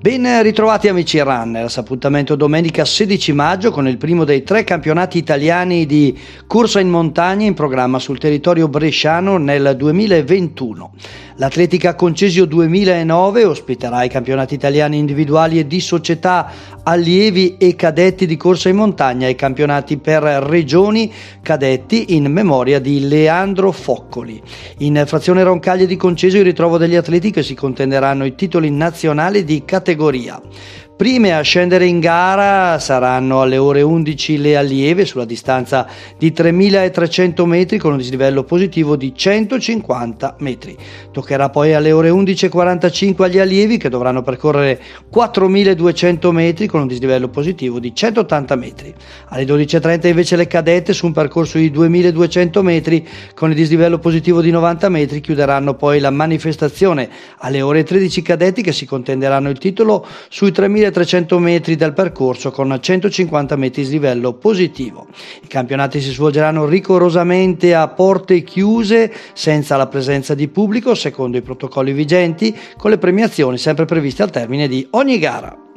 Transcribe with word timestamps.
Ben 0.00 0.42
ritrovati 0.42 0.86
amici 0.86 1.18
runners, 1.18 1.76
appuntamento 1.76 2.36
domenica 2.36 2.84
16 2.84 3.32
maggio 3.32 3.72
con 3.72 3.88
il 3.88 3.96
primo 3.96 4.22
dei 4.22 4.44
tre 4.44 4.62
campionati 4.62 5.18
italiani 5.18 5.86
di 5.86 6.16
corsa 6.46 6.78
in 6.78 6.88
montagna 6.88 7.46
in 7.46 7.54
programma 7.54 7.98
sul 7.98 8.16
territorio 8.16 8.68
bresciano 8.68 9.38
nel 9.38 9.74
2021. 9.76 10.92
L'Atletica 11.38 11.96
Concesio 11.96 12.44
2009 12.44 13.44
ospiterà 13.44 14.04
i 14.04 14.08
campionati 14.08 14.54
italiani 14.54 14.98
individuali 14.98 15.58
e 15.58 15.66
di 15.66 15.80
società 15.80 16.50
allievi 16.84 17.56
e 17.58 17.74
cadetti 17.74 18.26
di 18.26 18.36
corsa 18.36 18.68
in 18.68 18.76
montagna 18.76 19.26
e 19.26 19.30
i 19.30 19.34
campionati 19.36 19.98
per 19.98 20.22
regioni 20.22 21.12
cadetti 21.42 22.14
in 22.14 22.26
memoria 22.26 22.78
di 22.78 23.06
Leandro 23.06 23.72
Foccoli. 23.72 24.40
In 24.78 25.02
frazione 25.06 25.42
Roncaglie 25.42 25.86
di 25.86 25.96
Concesio 25.96 26.38
il 26.38 26.44
ritrovo 26.44 26.78
degli 26.78 26.96
atleti 26.96 27.30
che 27.30 27.42
si 27.42 27.54
contenderanno 27.54 28.24
i 28.24 28.36
titoli 28.36 28.70
nazionali 28.70 29.44
di 29.44 29.64
categoria 29.64 29.86
categoria. 29.88 30.42
Prime 30.98 31.32
a 31.32 31.42
scendere 31.42 31.86
in 31.86 32.00
gara 32.00 32.76
saranno 32.80 33.40
alle 33.40 33.56
ore 33.56 33.82
11 33.82 34.38
le 34.38 34.56
allieve 34.56 35.04
sulla 35.04 35.24
distanza 35.24 35.86
di 36.18 36.32
3.300 36.32 37.44
metri 37.44 37.78
con 37.78 37.92
un 37.92 37.98
dislivello 37.98 38.42
positivo 38.42 38.96
di 38.96 39.14
150 39.14 40.34
metri. 40.40 40.76
Toccherà 41.12 41.50
poi 41.50 41.74
alle 41.74 41.92
ore 41.92 42.10
11.45 42.10 43.22
agli 43.22 43.38
allievi 43.38 43.76
che 43.76 43.88
dovranno 43.88 44.22
percorrere 44.22 44.82
4.200 45.14 46.32
metri 46.32 46.66
con 46.66 46.80
un 46.80 46.88
dislivello 46.88 47.28
positivo 47.28 47.78
di 47.78 47.94
180 47.94 48.56
metri. 48.56 48.92
Alle 49.26 49.44
12.30 49.44 50.08
invece 50.08 50.34
le 50.34 50.48
cadette 50.48 50.92
su 50.94 51.06
un 51.06 51.12
percorso 51.12 51.58
di 51.58 51.70
2.200 51.70 52.60
metri 52.60 53.06
con 53.34 53.50
il 53.50 53.54
dislivello 53.54 54.00
positivo 54.00 54.40
di 54.40 54.50
90 54.50 54.88
metri 54.88 55.20
chiuderanno 55.20 55.74
poi 55.74 56.00
la 56.00 56.10
manifestazione. 56.10 57.08
Alle 57.38 57.62
ore 57.62 57.84
13 57.84 58.20
cadetti 58.20 58.62
che 58.62 58.72
si 58.72 58.84
contenderanno 58.84 59.48
il 59.48 59.58
titolo 59.58 60.04
sui 60.28 60.50
3.000 60.50 60.86
1300 60.88 61.38
metri 61.38 61.76
del 61.76 61.92
percorso 61.92 62.50
con 62.50 62.76
150 62.80 63.56
metri 63.56 63.84
di 63.84 63.90
livello 63.90 64.32
positivo. 64.34 65.06
I 65.42 65.46
campionati 65.46 66.00
si 66.00 66.10
svolgeranno 66.10 66.66
rigorosamente 66.66 67.74
a 67.74 67.88
porte 67.88 68.42
chiuse 68.42 69.12
senza 69.34 69.76
la 69.76 69.86
presenza 69.86 70.34
di 70.34 70.48
pubblico 70.48 70.94
secondo 70.94 71.36
i 71.36 71.42
protocolli 71.42 71.92
vigenti 71.92 72.56
con 72.76 72.90
le 72.90 72.98
premiazioni 72.98 73.58
sempre 73.58 73.84
previste 73.84 74.22
al 74.22 74.30
termine 74.30 74.68
di 74.68 74.86
ogni 74.90 75.18
gara. 75.18 75.67